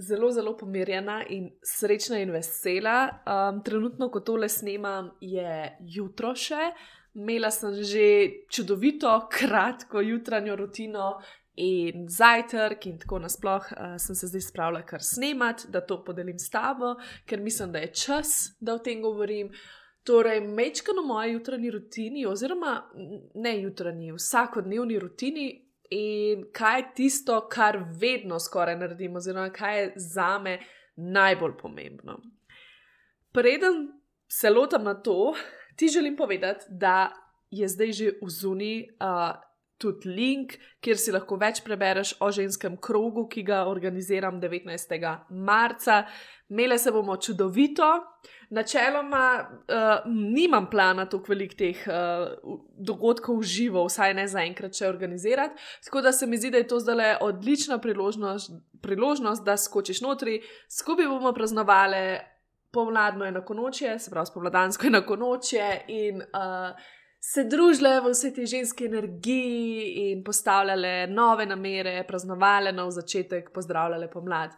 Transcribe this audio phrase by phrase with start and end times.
[0.00, 3.08] zelo, zelo pomirjena in srečna in vesela.
[3.26, 6.70] Um, trenutno, ko tole snemam, je jutro še.
[7.14, 8.06] Imela sem že
[8.50, 11.18] čudovito, kratko jutranjo rutino
[11.60, 16.38] in zajtrk, in tako nasplošno uh, sem se zdaj spravila kar snemati, da to podelim
[16.38, 16.94] s tabo,
[17.26, 19.50] ker mislim, da je čas, da o tem govorim.
[20.06, 22.78] Torej, mečkano moje jutranji rutini, oziroma
[23.34, 29.92] ne jutranji, vsakodnevni rutini, in kaj je tisto, kar vedno skoraj naredim, oziroma kaj je
[29.96, 30.58] za me
[30.96, 32.20] najbolj pomembno.
[33.32, 33.88] Preden
[34.28, 35.34] se lotim na to,
[35.76, 37.12] ti želim povedati, da
[37.50, 38.88] je zdaj že v zuni.
[39.00, 39.40] Uh,
[39.80, 44.92] Tudi link, kjer si lahko več prebereš o ženskem krogu, ki ga organiziram 19.
[45.30, 46.02] marca.
[46.50, 47.86] Mele se bomo čudovito,
[48.50, 54.88] načeloma uh, nimam plana tako velik teh uh, dogodkov v živo, vsaj ne zaenkrat, če
[54.88, 55.54] organizirati.
[55.84, 58.50] Tako da se mi zdi, da je to zdaj odlična priložnost,
[58.82, 62.18] priložnost, da skočiš notri, skupaj bomo praznovali
[62.74, 66.24] pomladno enako noče, se pravi spomladansko enako noče in.
[66.34, 66.88] Uh,
[67.20, 74.08] Se družile v vse te ženske energije in postavljale nove namere, praznovale nov začetek, pozdravljale
[74.08, 74.54] pomlad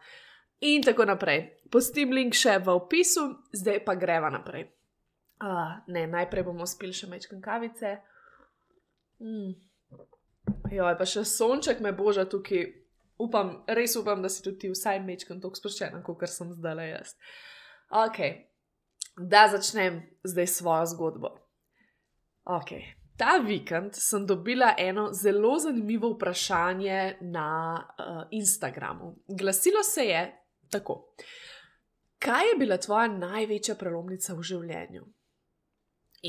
[0.63, 1.45] in tako naprej.
[1.73, 4.69] Postim link še v opisu, zdaj pa greva naprej.
[5.43, 7.97] Uh, ne, najprej bomo spili še mečkam kavice.
[9.23, 9.57] Mm.
[10.73, 12.69] Jo, pa še sonček me boža tukaj.
[13.23, 17.13] Upam, res upam, da si tudi vsaj mečkam tako sproščena, kot sem zdaj le jaz.
[18.03, 18.19] Ok,
[19.15, 21.31] da začnem zdaj svojo zgodbo.
[22.51, 22.73] Ok,
[23.21, 29.13] ta vikend sem dobila eno zelo zanimivo vprašanje na uh, Instagramu.
[29.29, 30.23] Glasilo se je
[30.73, 31.01] tako.
[32.23, 35.03] Kaj je bila tvoja največja prelomnica v življenju?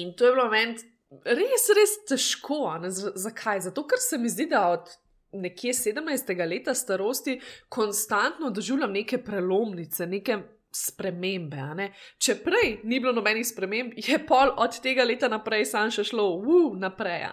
[0.02, 2.66] In to je bilo meni res, res težko.
[2.90, 3.68] Zakaj?
[3.70, 4.90] Zato, ker se mi zdi, da od
[5.34, 6.34] nekje 17.
[6.50, 7.40] leta starosti
[7.70, 10.38] konstantno doživljam neke prelomnice, neke
[10.74, 11.64] spremembe.
[11.78, 11.90] Ne?
[12.18, 16.26] Če prej ni bilo nobenih sprememb, je pol od tega leta naprej sam še šlo,
[16.42, 17.28] uf, naprej,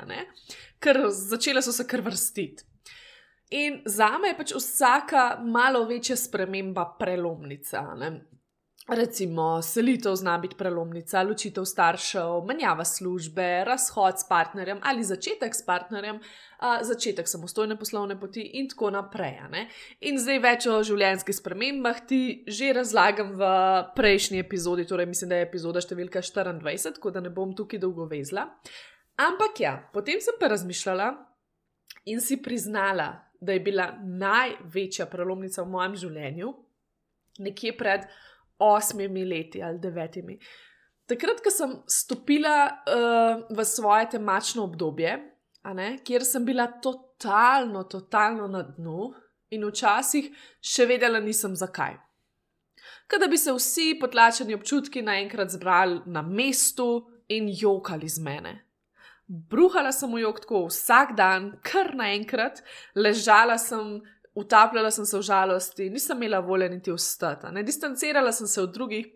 [0.80, 2.66] ker začele so se kar vrstiti.
[3.50, 7.82] In za me je pač vsaka malo večja sprememba prelomnica.
[7.98, 8.10] Ne?
[8.90, 15.62] Recimo, selitev zna biti prelomnica, ločitev staršev, menjava službe, razhod s partnerjem ali začetek s
[15.66, 16.18] partnerjem,
[16.58, 19.36] a, začetek samostojne poslovne poti in tako naprej.
[19.50, 19.68] Ne?
[20.00, 23.52] In zdaj več o življenjskih spremembah ti že razlagam v
[23.94, 28.10] prejšnji epizodi, torej mislim, da je epizoda številka 24, tako da ne bom tukaj dolgo
[28.10, 28.48] vezla.
[29.20, 31.12] Ampak ja, potem sem pa razmišljala
[32.10, 36.52] in si priznala, da je bila največja prelomnica v mojem življenju
[37.40, 38.00] nekje pred
[38.58, 40.38] osmimi leti ali devetimi.
[41.06, 45.16] Takrat, ko sem stopila uh, v svoje temačno obdobje,
[45.74, 49.10] ne, kjer sem bila totalno, totalno na dnu
[49.50, 50.30] in včasih
[50.62, 51.96] še vedela nisem zakaj.
[53.10, 58.52] Kada bi se vsi potlačeni občutki naenkrat zbrali na mestu in jokali z mene.
[59.30, 62.64] Bruhala sem v jog tako vsak dan, kar naenkrat,
[62.98, 64.00] ležala sem
[64.34, 68.74] utapljala sem se v žalosti, nisem imela volje niti vstati, ne distancirala sem se od
[68.74, 69.06] drugih,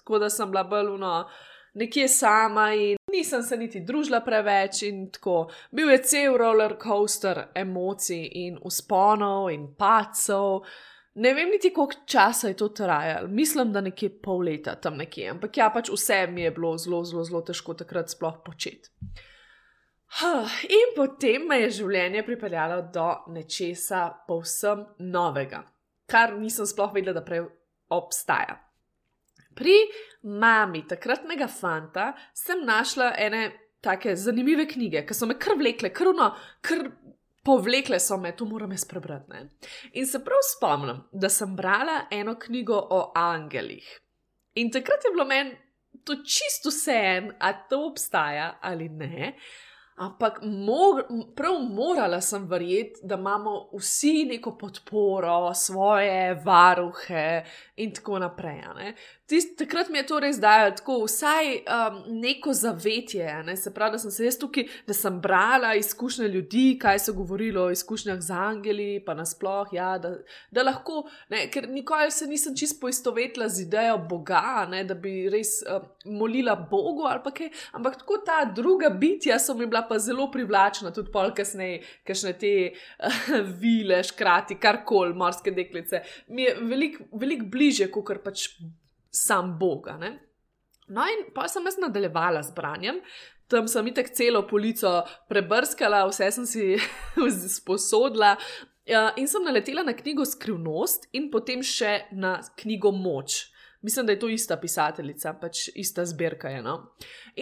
[0.00, 1.28] tako da sem bila baluno
[1.74, 5.50] nekje sama in nisem se niti družila preveč in tako.
[5.70, 10.66] Bil je cel roller coaster emocij in usponov in pacov.
[11.14, 15.28] Ne vem niti, koliko časa je to trajalo, mislim, da nekje pol leta tam nekje,
[15.30, 18.88] ampak ja, pač vse mi je bilo zelo, zelo, zelo težko takrat sploh početi.
[20.68, 25.62] In potem me je življenje pripeljalo do nečesa povsem novega,
[26.08, 27.44] kar nisem sploh vedela, da prej
[27.92, 28.56] obstaja.
[29.56, 29.76] Pri
[30.24, 33.42] mami takratnega fanta sem našla ene
[33.84, 36.30] tako zanimive knjige, ki so me kar vlekle, krvno,
[36.64, 36.86] kar
[37.44, 39.30] povlekle so me, to moram jaz prebrati.
[39.30, 39.48] Ne?
[39.92, 43.98] In se prav spomnim, da sem brala eno knjigo o angelih.
[44.54, 45.56] In takrat je bilo meni
[46.04, 49.34] to čisto vse en, ali to obstaja ali ne.
[49.96, 51.04] Ampak mor,
[51.36, 57.44] prav morala sem verjeti, da imamo vsi neko podporo, svoje varuhe
[57.76, 58.94] in tako naprej.
[59.32, 63.24] Tist, takrat mi je to res dajalo tako, vsaj um, neko zavetje.
[63.46, 63.54] Ne?
[63.56, 67.56] Se pravi, da sem se jaz tukaj, da sem brala izkušnje ljudi, kaj so govorili
[67.58, 70.10] o izkušnjah z angeli, pa nasploh, ja, da,
[70.52, 71.46] da lahko, ne?
[71.54, 74.82] ker nikoli se nisem čisto poistovetila z idejo Boga, ne?
[74.84, 75.88] da bi res um,
[76.20, 77.48] molila Bogu ali kaj.
[77.80, 82.34] Ampak tako ta druga bitja so mi bila pa zelo privlačna, tudi pol kasneje, kakšne
[82.36, 83.24] te uh,
[83.64, 86.04] vile, škrati, karkoli, morske deklice.
[86.28, 88.50] Mi je veliko velik bliže, kot pač
[89.12, 89.88] sam Bog.
[90.88, 93.00] No, in pa sem jaz nadaljevala z branjem.
[93.48, 96.76] Tam sem itek celo polico prebrskala, vse sem si
[97.58, 98.36] sposodila.
[99.16, 103.52] In sem naletela na knjigo Skrivnost in potem še na knjigo Moč.
[103.82, 106.62] Mislim, da je to ista pisateljica, pač ista zbirka je.
[106.62, 106.76] No?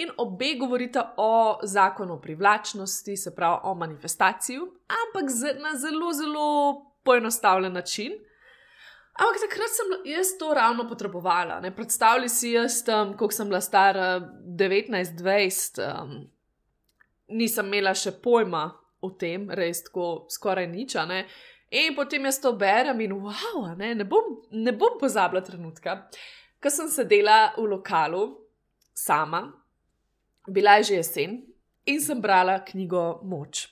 [0.00, 4.58] In obe govorita o zakonu privlačnosti, se pravi o manifestaciji,
[5.00, 5.30] ampak
[5.60, 6.46] na zelo, zelo
[7.04, 8.12] poenostavljen način.
[9.18, 11.60] Ampak takrat sem jaz to ravno potrebovala.
[11.60, 11.72] Ne?
[11.74, 16.14] Predstavljaj si jaz, um, koliko sem bila stara, 19-20, um,
[17.28, 18.68] nisem imela še pojma
[19.00, 20.96] o tem, res tako skoraj nič.
[21.70, 26.06] In potem jaz to berem in wow, ne, ne, bom, ne bom pozabila trenutka,
[26.60, 28.24] ko sem sedela v lokalu
[28.94, 29.46] sama,
[30.50, 31.36] bila je že jesen
[31.86, 33.68] in sem brala knjigo Moč.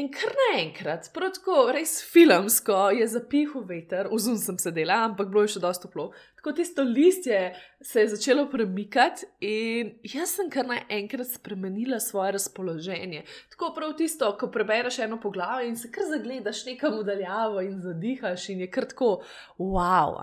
[0.00, 5.56] In kar naenkrat, tako res filmsko, je zapihal veter, ozum sem sedela, ampak bilo je
[5.56, 6.06] še dosto toplo.
[6.38, 7.40] Tako tisto listje
[7.84, 13.26] se je začelo premikati in jaz sem kar naenkrat spremenila svoje razpoloženje.
[13.52, 18.48] Tako prav tisto, ko prebereš eno poglavje in se kar zagledaš nekam udaljavo in zadihaš
[18.54, 19.18] in je kar tako
[19.58, 20.16] wow.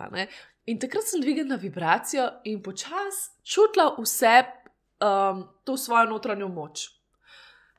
[0.66, 6.97] In takrat sem dvignila vibracijo in počasi čutila vse um, to svojo notranjo moč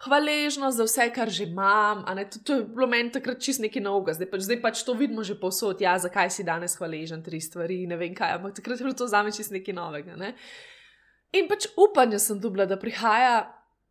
[0.04, 2.04] hvaležnost za vse, kar že imam.
[2.06, 5.24] To, to je bilo meni takrat čist nekaj novega, zdaj pač, zdaj pač to vidimo
[5.26, 8.86] že povsod, ja, zakaj si danes hvaležen, tri stvari, ne vem kaj, ampak takrat je
[8.86, 10.16] bilo to za me čist nekaj novega.
[10.16, 10.34] Ne?
[11.34, 13.48] In pač upanje sem dobila, da prihaja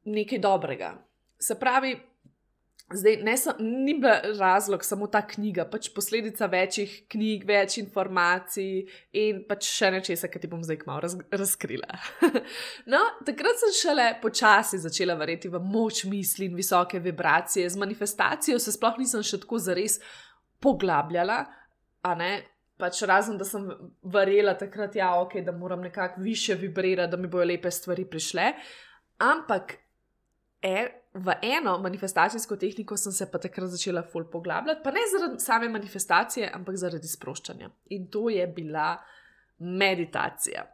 [0.08, 0.96] nekaj dobrega.
[1.40, 1.94] Se pravi,
[2.94, 8.86] Zdaj, ne, ni bil razlog samo ta knjiga, pač posledica večjih knjig, več informacij
[9.20, 11.98] in pač še nečesa, ki ti bom zdaj malo raz, razkrila.
[12.94, 17.68] no, takrat sem šele počasi začela verjeti v moč misli in visoke vibracije.
[17.68, 20.00] Z manifestacijo se sploh nisem še tako zares
[20.64, 21.42] poglabljala,
[22.08, 22.32] a ne.
[22.78, 23.64] Pač razen, da sem
[24.06, 28.52] verjela takrat, ja, okay, da moram nekako više vibrirati, da mi bojo lepe stvari prišle.
[29.26, 29.74] Ampak,
[30.62, 35.44] er, v eno manifestacijsko tehniko sem se pa takrat začela ful poglabljati, pa ne zaradi
[35.44, 37.70] same manifestacije, ampak zaradi sproščanja.
[37.98, 38.96] In to je bila
[39.58, 40.68] meditacija.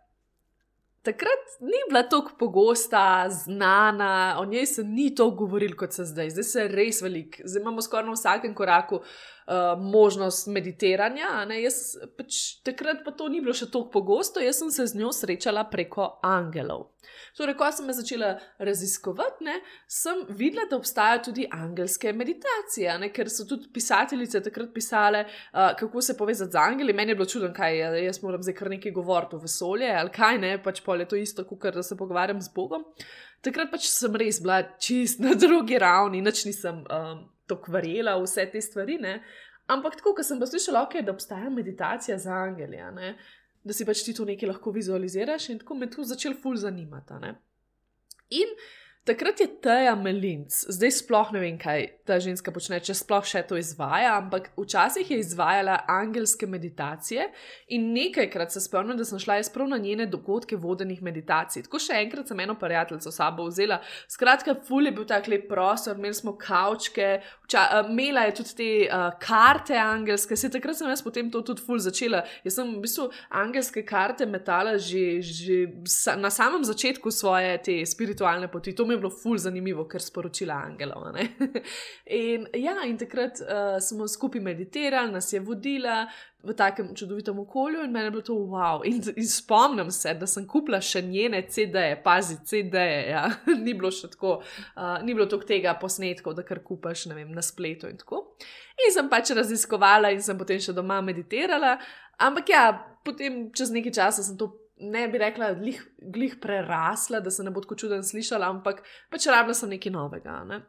[1.03, 6.29] Takrat ni bila tako pogosta, znana, o njej se ni tako govorilo kot se zdaj,
[6.29, 7.41] zdaj se res velik.
[7.43, 9.01] Zdaj imamo skoraj na vsakem koraku
[9.47, 11.43] uh, možnost meditiranja.
[11.59, 15.11] Jaz, pač, takrat pa to ni bilo še tako pogosto, jaz sem se z njo
[15.15, 16.89] srečala preko angelov.
[17.37, 18.29] Torej, ko sem začela
[18.63, 19.57] raziskovati, ne,
[19.89, 25.73] sem videla, da obstajajo tudi angelske meditacije, ne, ker so tudi pisateljice takrat pisale, uh,
[25.79, 26.93] kako se povezati z angeli.
[26.93, 30.11] Meni je bilo čudno, kaj je, jaz moram zdaj kar nekaj govoriti o vesolju ali
[30.13, 32.85] kaj ne, pač pol je to isto, kot da se pogovarjam z Bogom.
[33.43, 38.45] Takrat pač sem res bila čist na drugi ravni, nič nisem um, tako verjela vse
[38.51, 38.97] te stvari.
[39.01, 39.17] Ne.
[39.71, 43.13] Ampak tako, ko sem pa slišala, okay, da obstaja meditacija za angeli, ne,
[43.63, 47.31] da si pač ti to nekaj lahko vizualiziraš, in tako me tu začel ful zanimati.
[48.35, 48.51] In
[49.03, 53.41] Takrat je Teja Melinc, zdaj sploh ne vem, kaj ta ženska počne, če sploh še
[53.49, 57.25] to izvaja, ampak včasih je izvajala angelske meditacije
[57.75, 61.65] in nekajkrat se spomnim, da sem šla jaz prav na njene dogodke vodenih meditacij.
[61.65, 63.81] Tako še enkrat sem eno prijateljico sabo vzela.
[64.07, 67.09] Skratka, ful je bil tak lep prostor, imeli smo kavčke,
[67.89, 71.83] imela je tudi te uh, karte angelske, se takrat sem jaz potem to tudi ful
[71.83, 72.23] začela.
[72.47, 75.59] Jaz sem v bistvu angelske karte metala že, že
[76.15, 81.07] na samem začetku svoje te spiritualne poti mi je bilo ful zanimivo, ker sporočila Angelov.
[82.05, 86.03] in, ja, in takrat uh, smo skupaj meditirali, nas je vodila
[86.43, 88.81] v takem čudovitem okolju in meni je bilo to wow.
[88.85, 93.03] In, in spomnim se, da sem kupila še njene CD-je, pazi, CD-je.
[93.09, 93.25] Ja.
[93.65, 94.39] ni bilo še tako,
[94.75, 98.25] uh, ni bilo toliko tega posnetkov, da kar kupaš vem, na spletu in tako.
[98.83, 101.77] In sem pač raziskovala in sem potem še doma meditirala.
[102.21, 102.67] Ampak ja,
[103.05, 104.51] potem čez nekaj časa sem to
[104.83, 105.79] ne bi rekla, glih,
[106.13, 110.37] glih prerasla, da se ne bo tako čuden slišala, ampak pač rabila sem nekaj novega.
[110.47, 110.61] Ne?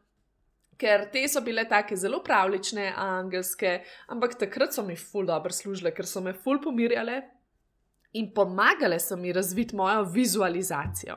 [0.79, 3.77] Ker te so bile tako zelo pravlične, angelske,
[4.11, 7.21] ampak takrat so mi ful dobro služile, ker so me ful pomirjale
[8.15, 11.17] in pomagale so mi razviti mojo vizualizacijo.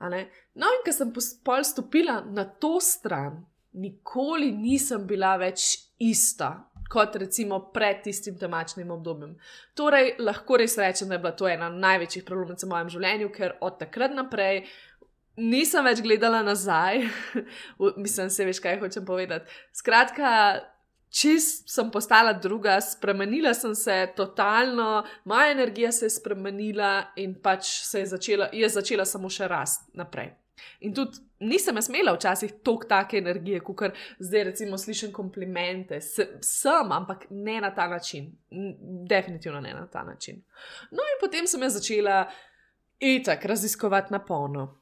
[0.00, 1.12] No, in ko sem
[1.44, 3.42] pol stopila na to stran,
[3.72, 6.69] nikoli nisem bila več ista.
[6.90, 9.36] Kot recimo pred tistim temačnim obdobjem.
[9.78, 13.54] Torej, lahko res rečem, da je bila to ena največjih problemov v mojem življenju, ker
[13.62, 14.64] od takrat naprej
[15.40, 17.04] nisem več gledala nazaj,
[18.04, 19.50] mislim, se veš, kaj hočem povedati.
[19.76, 20.32] Skratka,
[21.10, 27.72] čist sem postala druga, spremenila sem se totalno, moja energija se je spremenila in pač
[27.86, 30.34] se je začela, je začela samo še rast naprej.
[30.80, 36.00] In tudi nisem smela včasih toliko take energije, kot zdaj, recimo, slišim komplimente.
[36.00, 38.32] Sem, ampak ne na ta način.
[39.08, 40.42] Definitivno ne na ta način.
[40.90, 42.30] No, in potem sem jaz začela
[43.00, 44.79] itak raziskovati na polno.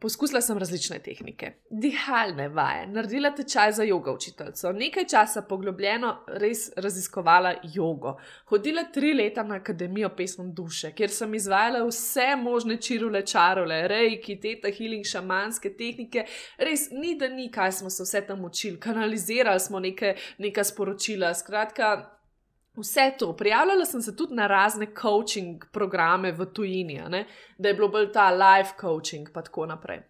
[0.00, 6.70] Poskusila sem različne tehnike, dihalne vaje, naredila tečaj za jogo učiteljico, nekaj časa poglobljeno res
[6.76, 8.14] raziskovala jogo.
[8.48, 14.38] Hodila tri leta na Akademijo pesem duše, kjer sem izvajala vse možne čirule, čarole, rejki,
[14.40, 16.24] teta, healing, šamanske tehnike.
[16.56, 21.34] Res ni da ni, kaj smo se vse tam učili, kanalizirali smo neke, neka sporočila.
[21.34, 22.19] Skratka,
[22.76, 27.26] Vse to, prijavljala sem se tudi na razne coaching programe v tujini,
[27.58, 30.02] da je bilo bolj ta life coaching in tako naprej.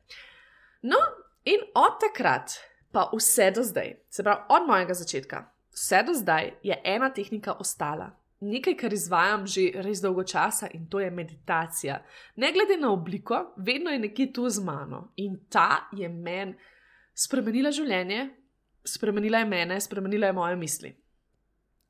[0.82, 0.96] No,
[1.44, 2.50] in od takrat,
[2.92, 7.52] pa vse do zdaj, se pravi od mojega začetka, vse do zdaj je ena tehnika
[7.52, 8.10] ostala.
[8.40, 12.02] Nekaj, kar izvajam že res dolgo časa, in to je meditacija.
[12.36, 16.54] Ne glede na obliko, vedno je nekje tu z mano in ta je meni
[17.14, 18.28] spremenila življenje,
[18.86, 20.92] spremenila je mene, spremenila je moje misli.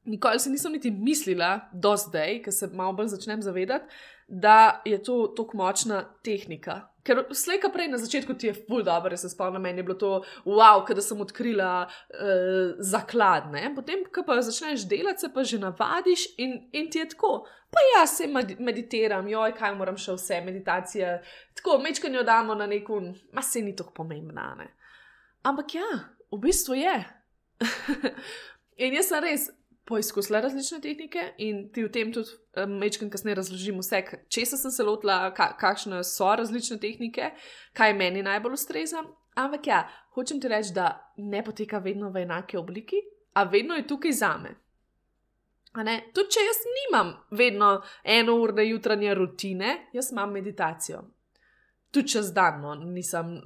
[0.04, 3.84] Nikoli si nisem niti mislila, do zdaj, ker se malo bolj začnem zavedati,
[4.28, 6.80] da je to tako močna tehnika.
[7.02, 10.22] Ker slejka prej na začetku ti je ful dobro, se spomnim, meni je bilo to
[10.44, 13.72] wow, da sem odkrila uh, zakladne.
[13.74, 17.46] Potem, ko pa začneš delati, se pa že navadiš in, in ti je tako.
[17.70, 18.26] Pa jaz se
[18.58, 21.20] meditiram, joj, kaj moram še vse, meditacije.
[21.54, 23.00] Tako, mečkanje damo na neko,
[23.32, 24.54] ma se ni tako pomembna.
[24.58, 24.72] Ne?
[25.42, 25.88] Ampak ja,
[26.32, 26.96] v bistvu je.
[28.84, 29.50] in jaz sem res
[29.90, 34.70] poizkusila različne tehnike in ti v tem tudi večkrat um, kasneje razložim vse, česa sem
[34.70, 37.32] se lotila, ka, kakšne so različne tehnike,
[37.76, 39.02] kaj meni najbolj ustreza.
[39.38, 43.02] Ampak ja, hočem ti reči, da ne poteka vedno v enaki obliki,
[43.34, 44.56] a vedno je tukaj za me.
[46.14, 51.04] Tudi če jaz nimam vedno eno urne jutranje rutine, jaz imam meditacijo.
[51.90, 53.36] Tudi čez dan, no, nisem,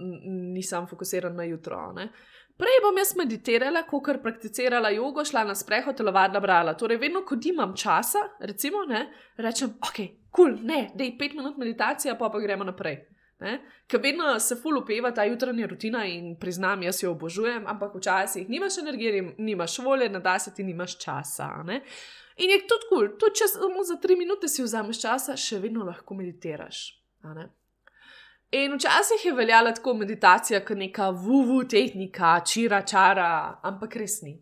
[0.52, 1.92] nisem fokusiran na jutro.
[1.96, 2.08] Ne.
[2.54, 6.76] Prej bom jaz meditirala, kot kar prakticirala jogo, šla na sprehod, telovadila, brala.
[6.78, 9.98] Torej, vedno, ko imam časa, recimo, ne, rečem, ok,
[10.30, 13.00] kul, cool, ne, dej pet minut meditacije, pa pa gremo naprej.
[13.90, 18.48] Ker vedno se ful upeva ta jutranja rutina in priznam, jaz jo obožujem, ampak včasih
[18.48, 21.48] nimaš energije, nimaš volje, da se ti nimaš časa.
[21.66, 21.82] Ne?
[22.36, 25.58] In je tudi kul, cool, tudi če samo za tri minute si vzameš časa, še
[25.58, 26.86] vedno lahko meditiraš.
[28.54, 34.36] In včasih je veljala tako meditacija, kot neka vuvu tehnika, čira čara, ampak res ni.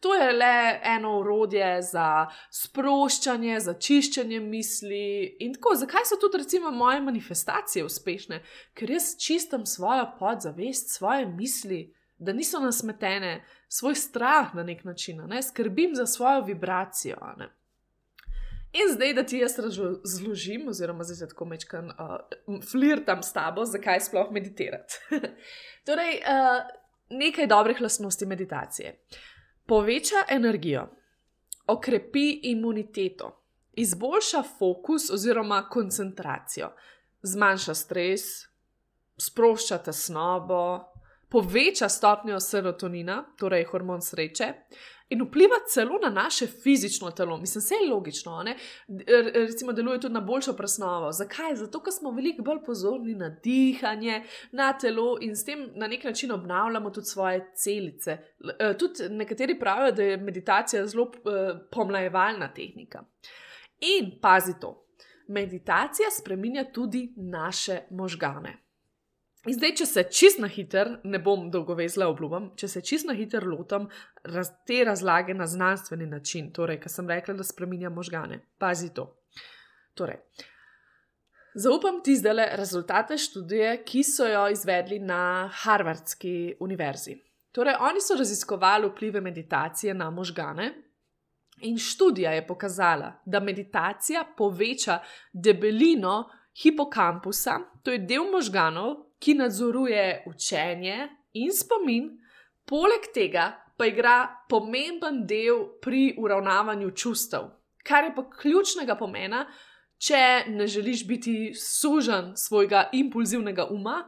[0.00, 5.36] To je le eno urodje za sproščanje, za čiščenje misli.
[5.42, 8.38] In tako, zakaj so tudi, recimo, moje manifestacije uspešne?
[8.78, 11.80] Ker jaz čistim svojo podzavest, svoje misli,
[12.18, 15.42] da niso nasmetene, svoj strah na nek način, ne?
[15.42, 17.18] skrbim za svojo vibracijo.
[17.36, 17.50] Ne?
[18.76, 24.00] In zdaj, da ti jaz razložim, oziroma zdaj tako mečkam, uh, flirtam s tabo, zakaj
[24.00, 25.00] sploh meditirati.
[25.86, 26.66] torej, uh,
[27.10, 28.98] nekaj dobrih lastnosti meditacije.
[29.66, 30.88] Poveča energijo,
[31.66, 33.30] okrepi imuniteto,
[33.72, 36.70] izboljša fokus oziroma koncentracijo,
[37.22, 38.22] zmanjša stres,
[39.16, 40.84] sprošča tesnobo,
[41.28, 44.52] poveča stopnjo serotonina, torej hormon sreče,
[45.08, 47.36] in vpliva celo na naše fizično telo.
[47.36, 48.56] Mislim, vse je logično, ne?
[49.34, 51.12] recimo, deluje tudi na boljšo presnovo.
[51.12, 51.54] Zakaj?
[51.56, 54.22] Zato, ker smo veliko bolj pozorni na dihanje,
[54.52, 58.18] na telo in s tem na nek način obnavljamo tudi svoje celice.
[58.58, 63.04] E, tudi nekateri pravijo, da je meditacija zelo e, pomlajevalna tehnika.
[63.80, 64.82] In pazi to.
[65.28, 68.65] Meditacija spreminja tudi naše možgane.
[69.46, 73.14] Zdaj, če se čist na hiter, ne bom dolgo vezla, obljubim, če se čist na
[73.14, 73.86] hiter lotam
[74.26, 78.40] raz, te razlage na znanstveni način, torej, ker sem rekla, da spremenja možgane.
[78.58, 79.06] Pazi to.
[79.94, 80.18] Torej,
[81.54, 87.14] zaupam ti zdaj le rezultate študije, ki so jo izvedli na Harvardski univerzi.
[87.54, 90.72] Torej, oni so raziskovali vplive meditacije na možgane.
[91.64, 94.98] In študija je pokazala, da meditacija poveča
[95.32, 96.26] debelino
[96.62, 102.10] hipokampusa, to je del možganov, ki nadzoruje učenje in spomin,
[102.66, 104.16] poleg tega pa igra
[104.48, 107.50] pomemben del pri uravnavanju čustev,
[107.84, 109.44] kar je pa ključnega pomena,
[109.98, 114.02] če ne želiš biti sužen svojega impulzivnega uma,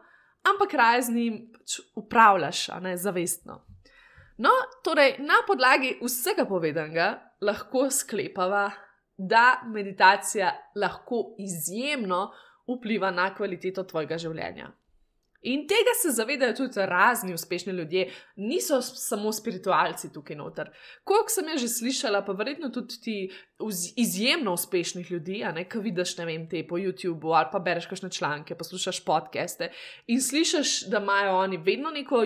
[0.48, 3.62] ampak raje z njim pač upravljaš, a ne zavestno.
[4.38, 4.50] No,
[4.84, 7.08] torej, na podlagi vsega povedanega
[7.42, 8.70] lahko sklepava,
[9.18, 12.28] da meditacija lahko izjemno
[12.68, 14.70] vpliva na kvaliteto tvojega življenja.
[15.40, 20.70] In tega se zavedajo tudi razni uspešni ljudje, niso samo spiritualci tukaj noter.
[21.04, 23.30] Kolik sem že slišala, pa verjetno tudi ti
[23.96, 28.54] izjemno uspešnih ljudi, ki vidiš, ne vem, te po YouTubu ali pa bereš kakšne članke,
[28.54, 29.70] poslušaš podcaste
[30.06, 32.24] in slišiš, da imajo oni vedno neko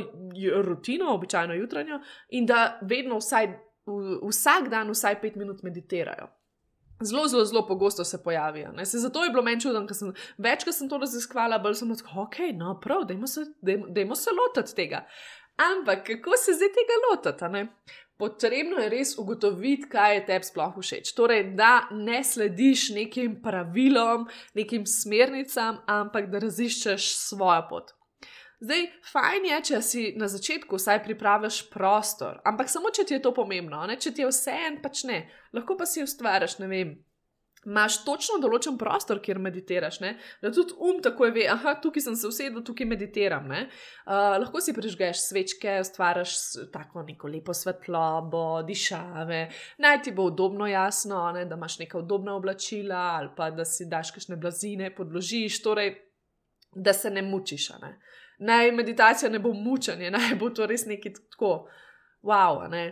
[0.63, 2.01] rutino, običajno jutranjo,
[2.31, 3.53] in da vedno vsaj,
[4.29, 6.42] vsak dan vsaj pet minut meditirajo
[7.05, 8.73] zelo, zelo, zelo pogosto se pojavijo.
[8.85, 12.39] Se zato je bilo meni čudno, ker sem večkrat to raziskvala, bolj sem rekel, ok,
[12.59, 13.47] no, prav, dajmo se,
[13.89, 15.07] dajmo se lotiti tega.
[15.57, 17.69] Ampak kako se zdaj tega lotiti?
[18.19, 21.15] Potrebno je res ugotoviti, kaj je tebi sploh všeč.
[21.17, 27.91] Torej, da ne slediš nekim pravilom, nekim smernicam, ampak da raziščeš svojo pot.
[28.63, 33.23] Zdaj, fajn je, če si na začetku vsaj pripraviš prostor, ampak samo če ti je
[33.25, 33.97] to pomembno, ne?
[33.99, 35.25] če ti je vse en, pač ne.
[35.57, 36.93] Lahko pa si ustvariš, ne vem.
[37.67, 40.13] Imáš točno določen prostor, kjer meditiraš, ne?
[40.43, 43.51] da tudi um takoj ve, da tukaj sem se usedel, tukaj meditiram.
[43.51, 46.39] Uh, lahko si prižgeš svečke, ustvariš
[46.75, 49.43] tako neko lepo svetlobo, dišave,
[49.83, 51.49] naj ti bo udobno, jasno, ne?
[51.51, 55.97] da imaš neka udobna oblačila ali pa da si daš kakšne blazine, podložiš, torej
[56.75, 57.73] da se ne mučiš.
[57.83, 57.97] Ne?
[57.99, 58.12] Uh,
[58.43, 61.55] naj meditacija ne bo mučenje, naj bo to res nekaj tako,
[62.23, 62.91] wow, ne?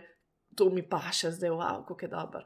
[0.56, 2.42] to mi pa še zdaj, wow, kako je dobro.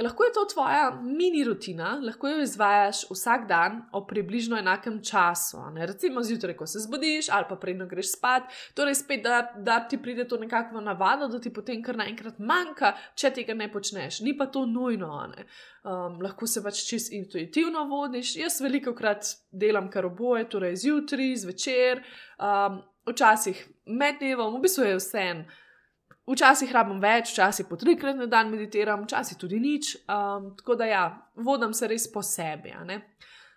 [0.00, 5.60] Lahko je to tvoja mini rutina, lahko jo izvajaš vsak dan ob približno enakem času.
[5.74, 5.86] Ne?
[5.86, 8.42] Recimo zjutraj, ko se zbudiš, ali pa predno greš spat,
[8.74, 12.94] torej spet, da, da ti pride to nekako navado, da ti potem kar naenkrat manjka,
[13.14, 14.20] če tega ne počneš.
[14.24, 15.10] Ni pa to nujno.
[15.84, 18.36] Um, lahko se pač čist intuitivno vodiš.
[18.40, 22.04] Jaz veliko krat delam kar oboje, torej zjutraj, zvečer,
[22.38, 22.80] um,
[23.10, 25.44] včasih med dnevom, v bistvu je vse en.
[26.30, 29.96] Včasih rabim več, včasih po trikrat na dan meditiram, včasih tudi nič.
[30.06, 32.74] Um, tako da ja, vodim se res po sebi.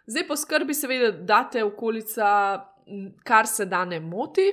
[0.09, 2.27] Zdaj poskrbi, seveda, da te okolica,
[3.23, 4.49] kar se da ne moti.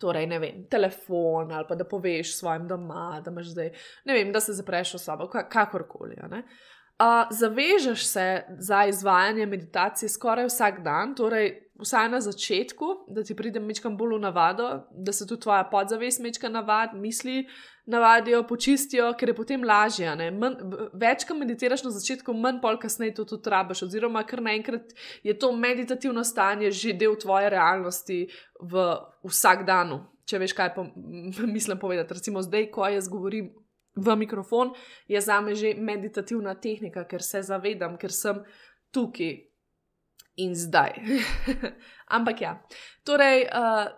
[0.00, 3.70] Torej, ne vem, telefon ali pa da poveš svojim doma, da imaš zdaj,
[4.04, 6.18] ne vem, da se zapreš v sobo, kakorkoli.
[6.20, 8.26] Uh, zavežeš se
[8.60, 14.16] za izvajanje meditacije skoraj vsak dan, torej vsaj na začetku, da ti pride mečkam bolj
[14.16, 17.46] v navado, da se tudi tvoja podzavest mečka navad, misli
[17.86, 20.10] navadijo, počistijo, ker je potem lažje.
[20.94, 25.36] Več, ko meditiraš na začetku, manj pol kasneje to tudi rabiš, oziroma kar naenkrat je
[25.38, 28.26] to meditativno stanje že del tvoje realnosti
[28.60, 28.86] v
[29.24, 30.00] vsak dan.
[30.26, 30.88] Če veš, kaj po,
[31.56, 33.52] mislim povedati, recimo zdaj, ko jaz govorim
[33.96, 34.74] v mikrofon,
[35.08, 38.42] je za me že meditativna tehnika, ker se zavedam, ker sem
[38.92, 39.55] tukaj
[40.36, 40.98] in zdaj.
[42.16, 42.52] Ampak ja,
[43.04, 43.88] torej, uh,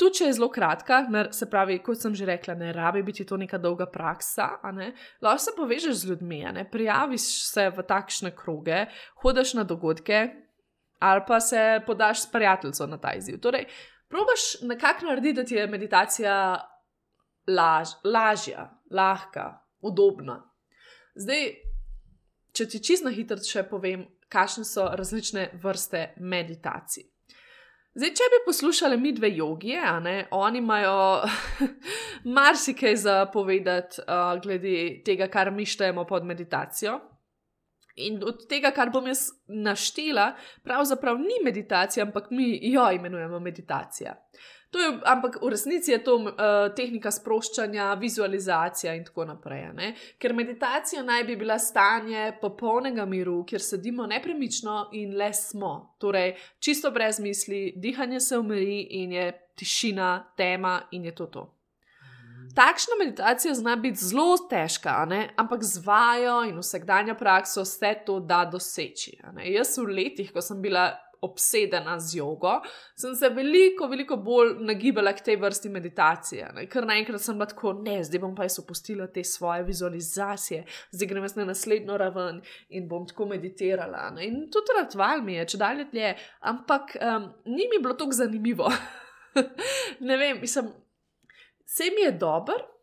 [0.00, 3.26] tudi če je zelo kratka, ne, se pravi, kot sem že rekla, ne rabi biti
[3.28, 4.50] to neka dolga praksa,
[5.22, 8.86] lahko se povežeš z ljudmi, prijaviš se v takšne kroge,
[9.22, 10.28] hodiš na dogodke
[11.00, 13.38] ali pa se podaš s prijateljem na ta izziv.
[13.40, 13.64] Torej,
[14.08, 16.34] probaš nekako narediti, da ti je meditacija
[17.48, 20.42] laž, lažja, lahka, udobna.
[21.14, 21.54] Zdaj,
[22.52, 27.10] če ti čisto hitro še povem, kakšne so različne vrste meditacij.
[27.94, 29.80] Zdaj, če bi poslušali mi dve jogije,
[30.30, 31.22] oni imajo
[32.36, 37.00] marsikaj za povedati uh, glede tega, kar mi štejemo pod meditacijo.
[37.96, 40.30] In od tega, kar bom jaz naštela,
[40.64, 44.14] pravzaprav ni meditacija, ampak mi jo imenujemo meditacija.
[44.70, 46.32] Je, ampak v resnici je to uh,
[46.76, 49.64] tehnika sproščanja, vizualizacija in tako naprej.
[49.74, 49.88] Ne?
[50.18, 55.96] Ker meditacija naj bi bila stanje popolnega miru, kjer sedimo nepremično in le smo.
[55.98, 61.48] Torej, čisto brez misli, dihanje se umiri in je tišina, tema in je to to.
[62.54, 65.06] Takšna meditacija zna biti zelo težka,
[65.36, 69.18] ampak z vajo in vsakdanja prakso se to da doseči.
[69.44, 70.90] Jaz v letih, ko sem bila
[71.22, 72.52] obsedena z jogo,
[72.96, 76.48] sem se veliko, veliko bolj nagibala k tej vrsti meditacije.
[76.56, 76.66] Ne?
[76.70, 80.64] Ker naenkrat sem lahko, ne, zdaj bom pa jaz opustila te svoje vizualizacije,
[80.96, 84.08] zdaj grem jaz na naslednjo raven in bom tako meditirala.
[84.16, 84.26] Ne?
[84.30, 86.14] In tudi ratval mi je, če dalje dlje,
[86.52, 88.72] ampak um, ni mi bilo tako zanimivo.
[90.08, 90.72] ne vem, mislim,
[91.66, 92.79] vse mi je dobro.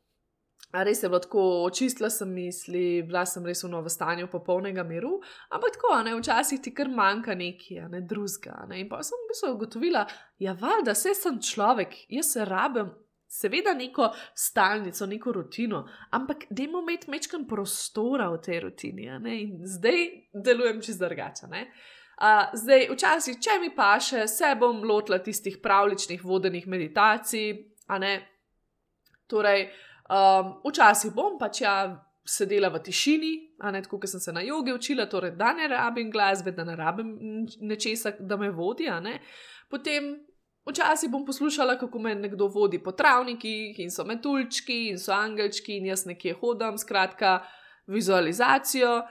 [0.74, 5.22] Res je bilo tako, očistila sem misli, bila sem res v novem stanju, popolnega miru,
[5.56, 8.66] ampak tako, ne, včasih ti kar manjka nekaj, ne drugega.
[8.68, 8.82] Ne.
[8.84, 10.04] In pa sem v bistvu ugotovila,
[10.44, 12.92] ja, valjda, vse sem človek, jaz se rabim,
[13.28, 19.08] seveda, neko stalnico, neko rutino, ampak dajmo imeti mečkan prostora v tej rutini.
[19.40, 20.04] In zdaj
[20.34, 21.48] delujem čez drugače.
[21.48, 27.52] Uh, zdaj, včasih, če mi pa še, se bom lotila tistih pravličnih vodenih meditacij,
[27.88, 28.16] a ne.
[29.28, 29.68] Torej,
[30.10, 34.42] um, včasih bom pač ja sedela v tišini, a ne tako, kot sem se na
[34.44, 37.14] jogi učila, torej, da ne rabim glasbe, da ne rabim
[37.62, 38.90] nečesa, da me vodi.
[39.72, 40.16] Potem
[40.68, 45.78] Včasih bom poslušala, kako me nekdo vodi po travnikih in so metulčki in so angelčki
[45.78, 47.40] in jaz nekje hodim, skratka,
[47.88, 49.02] vizualizacijo.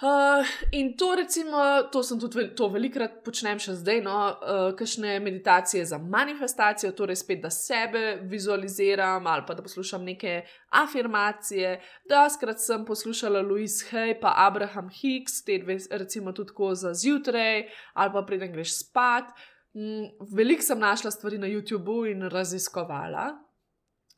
[0.00, 5.18] Uh, in to, recimo, to sem tudi to velikrat počnem še zdaj, no, uh, kakšne
[5.20, 10.38] meditacije za manifestacijo, torej spet, da sebe vizualiziram ali pa da poslušam neke
[10.80, 11.74] afirmacije.
[12.08, 16.94] Da, skrat sem poslušala Louise Hay pa Abraham Hicks, te dve, recimo, tudi tako za
[16.96, 19.28] zjutraj ali pa preden greš spat.
[19.76, 23.49] Mm, veliko sem našla stvari na YouTubu in raziskovala.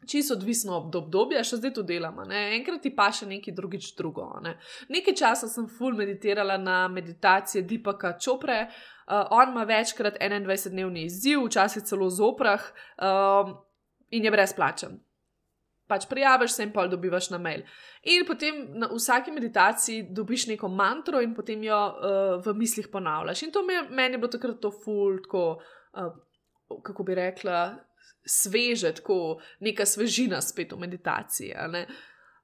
[0.06, 2.24] Čisto odvisno od obdobja, še zdaj to delamo.
[2.26, 4.26] Enkrat ti pa še nekaj drugič drugo.
[4.42, 4.56] Ne?
[4.90, 8.66] Nekaj časa sem full meditirala na meditacije Dipaka Čopre.
[9.06, 13.56] Uh, on ima večkrat 21-dnevni izziv, včasih celo z oprah um,
[14.10, 15.00] in je brezplačen
[15.92, 17.64] pač prijaviš se in pol dobivaš na mail.
[18.08, 23.44] In potem na vsaki meditaciji dobiš neko mantro in potem jo uh, v mislih ponavljaš.
[23.46, 25.44] In to me, meni je bilo takrat to ful, tako,
[26.00, 26.12] uh,
[26.82, 27.76] kako bi rekla,
[28.24, 31.54] sveže, tako neka svežina spet v meditaciji.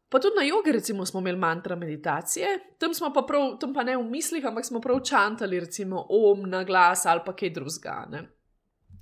[0.08, 3.84] Pa tudi na jogi, recimo, smo imeli mantra meditacije, tam smo pa, prav, tam pa
[3.84, 8.24] ne v mislih, ampak smo prav čantali, recimo, om na glas ali pa kaj drugega.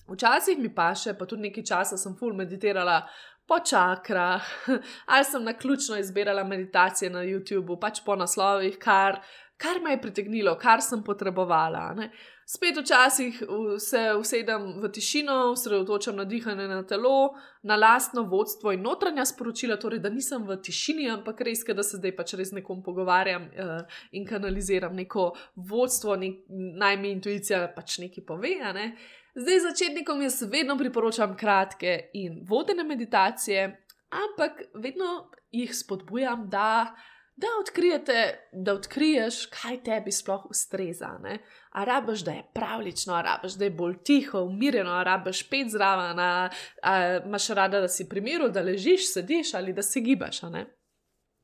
[0.06, 3.00] Včasih mi pa še, pa tudi nekaj časa sem full meditirala
[3.46, 4.42] po čakrah,
[5.14, 9.20] ali sem na ključno izbirala meditacije na YouTubu, pač po naslovih, kar,
[9.56, 11.94] kar me je pritegnilo, kar sem potrebovala.
[11.96, 12.10] Ne.
[12.46, 13.40] Spet včasih
[13.80, 19.78] se usedem v tišino, osredotočam na dihanje na telo, na lastno vodstvo in notranja sporočila,
[19.82, 23.98] torej da nisem v tišini, ampak res, da se zdaj pač res nekom pogovarjam uh,
[24.12, 26.44] in kanaliziram neko vodstvo, nek,
[26.78, 28.54] naj mi intuicija pač nekaj pove.
[28.76, 28.92] Ne.
[29.34, 33.66] Zdaj, začetnikom jaz vedno priporočam kratke in vodene meditacije,
[34.12, 36.94] ampak vedno jih spodbujam, da,
[37.36, 38.14] da,
[38.52, 41.18] da odkriješ, kaj tebi sploh ustreza.
[41.22, 41.38] Ne?
[41.70, 45.70] A rabiš, da je pravlično, a rabiš, da je bolj tiho, umirjeno, a rabiš pet
[45.70, 46.48] zraven, a,
[46.82, 50.40] a imaš rada, da si primiru, da ležiš, sediš ali da se gibaš.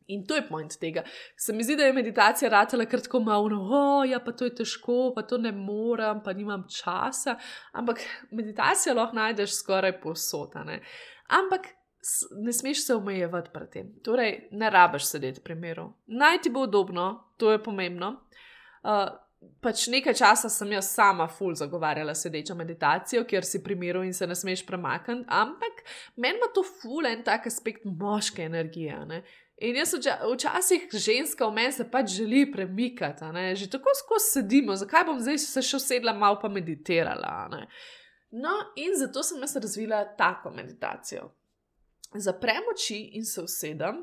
[0.07, 1.02] In to je point tega.
[1.37, 4.55] Se mi zdi, da je meditacija ratela kar tako malo, oh, ja, pa to je
[4.55, 7.37] težko, pa to ne morem, pa nimam časa.
[7.72, 8.00] Ampak
[8.31, 10.81] meditacijo lahko najdeš skoraj posotane.
[11.28, 11.68] Ampak
[12.42, 13.92] ne smeš se omejevati pred tem.
[14.04, 15.92] Torej, ne rabiš sedeti pri miru.
[16.06, 18.16] Naj ti bo udobno, to je pomembno.
[18.82, 19.10] Uh,
[19.62, 24.12] Pač nekaj časa sem jaz sama ful zagovarjala sedečo meditacijo, kjer si pri miru in
[24.14, 25.82] se ne smeš premakniti, ampak
[26.16, 29.00] meni ima to ful en tak aspekt moške energije.
[29.06, 29.22] Ne?
[29.62, 33.24] In jaz včasih ženska v meni se pač želi premikati,
[33.58, 37.48] že tako skozi sedimo, zakaj bom zdaj se še sedla malo pa meditirala.
[37.50, 37.66] Ne?
[38.32, 41.32] No, in zato sem jaz razvila tako meditacijo.
[42.14, 44.03] Zaprem oči in se usedem,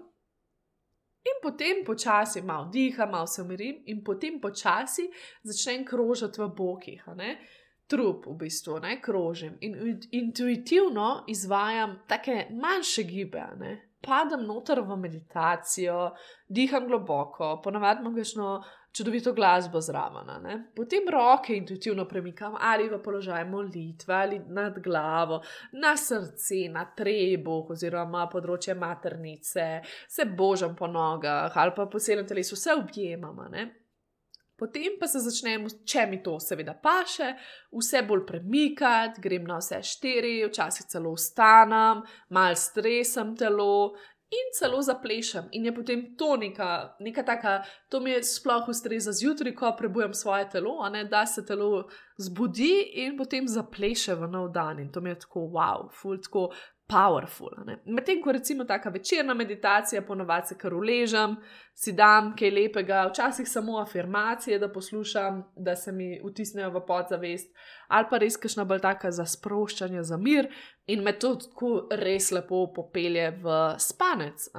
[1.23, 5.09] in potem počasi malo diham, malo se umirim, in potem počasi
[5.43, 7.03] začnem krožiti v bokih.
[7.89, 13.45] Trup, v bistvu, ne krožim in intuitivno izvajam take manjše gibe,
[14.01, 16.11] padem noter v meditacijo,
[16.47, 18.51] diham globoko, ponavadi imam kakšno
[18.91, 20.63] čudovito glasbo zraven.
[20.75, 25.41] Potem roke intuitivno premikam ali v položaj molitve, ali nad glavo,
[25.73, 29.67] na srce, na trebuh, oziroma področje maternice,
[30.07, 33.45] se božam po nogah ali pa po celem telesu, vse objemam.
[34.59, 37.29] Potem pa se začnem, če mi to seveda paše,
[37.71, 42.01] vse bolj premikati, grem na vse štiri, včasih celo vstanem,
[42.35, 43.95] mal stresam telo
[44.29, 45.47] in celo zaplešem.
[45.51, 50.13] In je potem to neka, neka taka, to mi je sploh ustreza zjutraj, ko prebujem
[50.13, 51.87] svoje telo, ne, da se telo
[52.17, 54.79] zbudi in potem zapleše v nov dan.
[54.79, 56.49] In to mi je tako wow, ful, tako
[56.89, 57.49] powerful.
[57.85, 61.35] Medtem ko recimo taka večerna meditacija, ponovadi se kar uležem,
[61.73, 67.55] si dam kaj lepega, včasih samo afirmacije, da poslušam, da se mi vtisnejo v podzavest,
[67.87, 70.49] ali pa res kašna bolj taka za sproščanje, za mir
[70.87, 74.49] in me to tako res lepo popelje v spanec.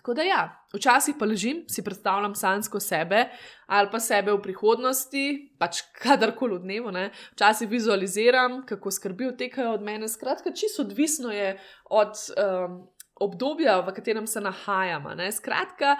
[0.00, 3.26] Tako da ja, včasih pa ležim, si predstavljam sansko sebe
[3.66, 5.24] ali pa sebe v prihodnosti,
[5.60, 7.10] pač kadarkoli v dnevu, ne?
[7.36, 10.08] včasih vizualiziram, kako skrbijo tekajo od mene.
[10.08, 11.52] Skratka, čisto odvisno je
[11.84, 12.80] od um,
[13.20, 15.12] obdobja, v katerem se nahajamo.
[15.32, 15.98] Skratka,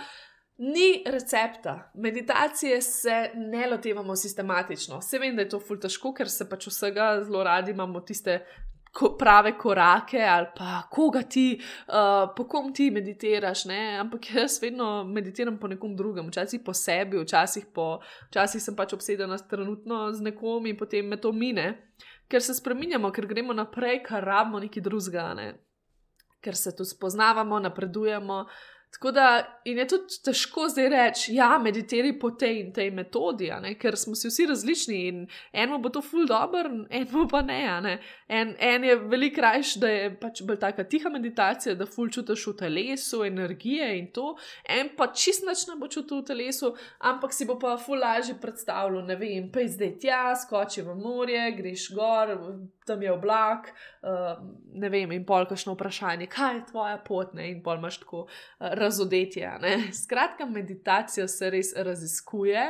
[0.58, 1.92] ni recepta.
[1.94, 5.00] Meditacije se ne lotevamo sistematično.
[5.00, 8.40] Se vem, da je to ful težko, ker se pač vsega zelo radi imamo tiste
[8.92, 13.64] ko, prave korake, ali pa koga ti, uh, po kom ti meditiraš.
[13.70, 13.98] Ne?
[14.00, 18.00] Ampak jaz vedno meditiram po nekom drugem, včasih po sebi, včasih, po,
[18.30, 21.72] včasih sem pač obsedena trenutno z nekom in potem me to mine,
[22.30, 25.50] ker se spremenjamo, ker gremo naprej, kar rabimo neki drugega, ne?
[26.40, 28.44] ker se tu spoznavamo, napredujemo.
[28.90, 33.96] Tako da je tudi težko zdaj reči, ja, meditiraj po tej in tej metodi, ker
[33.96, 35.20] smo si vsi različni in
[35.52, 37.60] eno bo to ful dobr, eno pa ne.
[37.84, 37.92] ne?
[38.28, 42.46] En, en je veliko krajš, da je pač bolj taka tiha meditacija, da ful čutiš
[42.50, 44.34] v telesu, energije in to,
[44.68, 48.34] en pa čist noč ne bo čutil v telesu, ampak si bo pa ful lažje
[48.42, 52.34] predstavljal, ne vem, pa zdaj tja, skoči v morje, greš gor,
[52.90, 53.70] tam je oblak,
[54.02, 54.34] uh,
[54.74, 57.52] ne vem, in pol kašno vprašanje, kaj je tvoja pot, ne?
[57.54, 58.26] in pol imaš tako.
[58.58, 59.50] Uh, razodetje.
[60.02, 62.64] Skratka, meditacija se res raziskuje.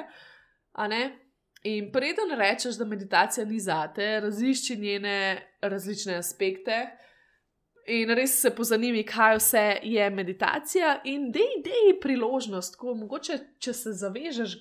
[1.63, 5.17] In preden rečeš, da meditacija ni zate, razišči njene
[5.61, 6.87] različne aspekte
[7.91, 11.01] in res se pozanimi, kaj vse je meditacija.
[11.11, 14.57] In dej, dej priložnost, ko mogoče, če se zavežeš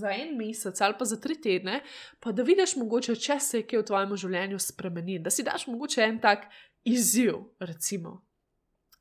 [0.00, 1.80] za en mesec ali pa za tri tedne,
[2.20, 5.68] pa da vidiš, mogoče, če se je kaj v tvojem življenju spremenil, da si daš
[5.70, 6.48] mogoče en tak
[6.84, 8.20] izziv, recimo.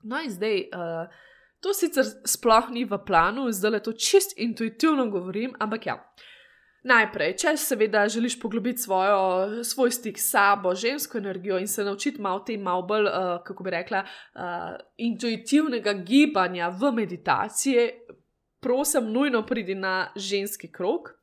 [0.04, 0.67] No, in zdaj.
[0.69, 1.24] Uh,
[1.65, 5.95] To sicer sploh ni v planu, zdaj le to čist intuitivno govorim, ampak ja.
[6.86, 12.21] Najprej, če seveda želiš poglobiti svojo, svoj stik s sabo, žensko energijo in se naučiti
[12.21, 17.88] malo te, malo bolj, uh, kako bi rekla, uh, intuitivnega gibanja v meditaciji,
[18.62, 21.15] prosim, nujno pridi na ženski krok,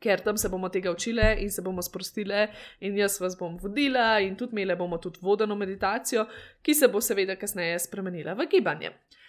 [0.00, 2.46] ker tam se bomo tega učili in se bomo sprostili,
[2.80, 6.24] in jaz vas bom vodila, in tudi imeli bomo tudi vodeno meditacijo,
[6.62, 8.88] ki se bo seveda kasneje spremenila v gibanje.
[8.88, 9.19] Uh,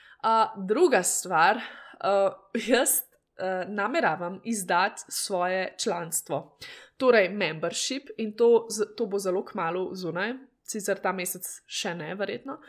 [0.68, 2.34] druga stvar, uh,
[2.68, 6.58] jaz uh, nameravam izdati svoje članstvo,
[6.98, 12.60] torej membership, in to, to bo zelo kmalo zunaj, sicer ta mesec še ne, verjetno.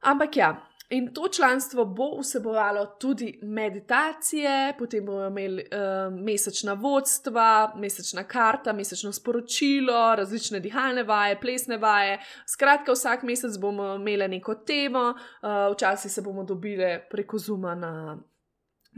[0.00, 0.52] Ampak ja,
[0.90, 8.72] in to članstvo bo vsebovalo tudi meditacije, potem bomo imeli uh, mesečna vodstva, mesečna karta,
[8.72, 12.18] mesečno sporočilo, različne dihalne vaje, plesne vaje.
[12.46, 18.18] Skratka, vsak mesec bomo imeli neko temo, uh, včasih se bomo dobili preko zuma na.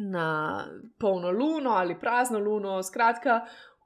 [0.02, 0.66] Na
[0.98, 3.40] polno luno ali prazno luno, skratka,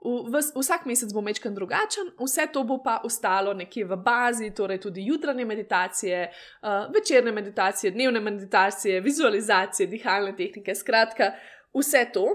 [0.05, 4.81] v, vsak mesec bo mečken drugačen, vse to bo pa ostalo nekje v bazi, torej
[4.81, 11.33] tudi jutranje meditacije, uh, večerne meditacije, dnevne meditacije, vizualizacije, dihalne tehnike, skratka,
[11.75, 12.27] vse to.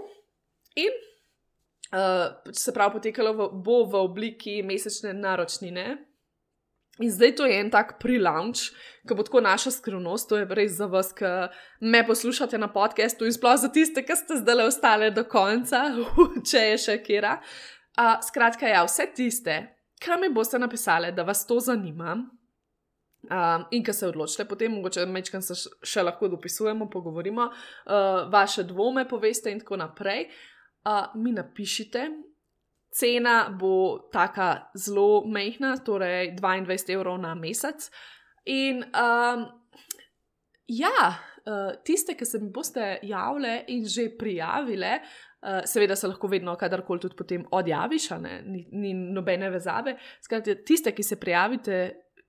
[0.75, 0.93] In
[1.93, 6.08] uh, se pravi, potekalo v, bo v obliki mesečne naročnine.
[6.99, 8.73] In zdaj to je en tak pre-launch,
[9.07, 11.29] ki bo tako naša skrivnost, to je res za vas, ki
[11.79, 15.85] me poslušate na podkastu in sploh za tiste, ki ste zdaj le ostale do konca,
[16.49, 17.37] če je še kera.
[17.95, 19.55] Uh, skratka, ja, vse tiste,
[19.99, 22.17] ki mi boste napisali, da vas to zanima.
[23.29, 28.63] Um, in ki se odločite, potem mogoče mečkam se še lahko dopisujemo, pogovorimo, uh, vaše
[28.63, 30.29] dvome poveste in tako naprej.
[30.87, 32.05] Uh, mi napišite,
[32.99, 37.89] cena bo tako zelo mehna, torej 22 evrov na mesec.
[38.49, 39.45] In um,
[40.67, 40.97] ja,
[41.45, 46.55] uh, tiste, ki se mi boste javile in že prijavile, uh, seveda se lahko vedno,
[46.59, 48.09] kadarkoli tudi potem odjaviš,
[48.45, 49.97] ni, ni nobene vezave.
[50.23, 51.81] Skratka, tiste, ki se prijavite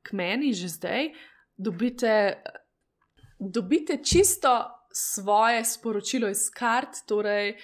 [0.03, 1.11] k meni že zdaj,
[1.57, 2.43] dobite,
[3.39, 4.55] dobite čisto
[4.93, 7.55] svoje sporočilo iz kart, torej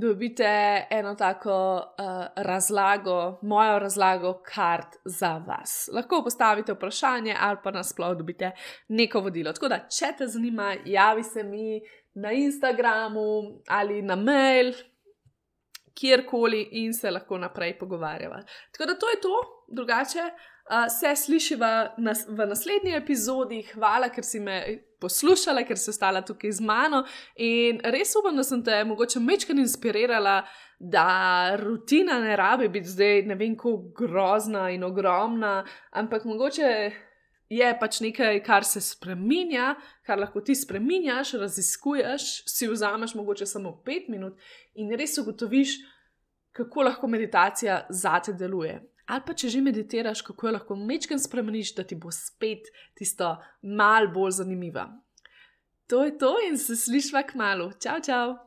[0.00, 5.90] dobite eno tako uh, razlago, mojo razlago kart za vas.
[5.92, 8.50] Lahko postavite vprašanje ali pa nasploh dobite
[8.88, 9.52] neko vodilo.
[9.52, 11.80] Tako da, če te zanima, javi se mi
[12.14, 14.72] na Instagramu ali na mail,
[16.00, 18.42] kjerkoli in se lahko naprej pogovarjava.
[18.72, 20.22] Tako da to je to, drugače.
[20.68, 23.62] Uh, se slišiva nas, v naslednji epizodi.
[23.74, 24.62] Hvala, ker si me
[25.00, 27.04] poslušala, ker si ostala tukaj z mano.
[27.36, 30.42] In res upam, da sem te mogoče mečkaj inspirirala,
[30.78, 36.72] da rutina ne rabi biti zdaj ne vem, kako grozna in ogromna, ampak mogoče.
[37.48, 39.70] Je pač nekaj, kar se spremenja,
[40.04, 44.36] kar lahko ti spremenjaš, raziskuješ, si vzameš mogoče samo pet minut
[44.76, 45.78] in res ugotoviš,
[46.52, 48.76] kako lahko meditacija zate deluje
[49.08, 52.68] ali pa če že meditiraš, kako jo lahko mečken spremeniš, da ti bo spet
[52.98, 54.88] tisto mal bolj zanimiva.
[55.88, 57.70] To je to in se slišva k malu.
[57.80, 58.36] Čau, čau!